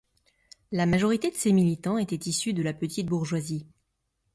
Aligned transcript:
La 0.71 0.87
majorité 0.87 1.29
de 1.29 1.35
ses 1.35 1.51
militants 1.53 1.99
était 1.99 2.27
issue 2.27 2.53
de 2.53 2.63
la 2.63 2.73
petite 2.73 3.05
bourgeoisie. 3.05 3.67